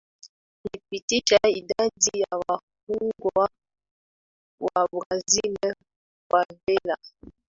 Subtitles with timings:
[0.73, 3.49] ilipitishwa Idadi ya wafungwa
[4.59, 6.97] wa BrazilFavela